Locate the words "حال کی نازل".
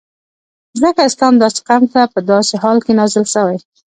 2.63-3.25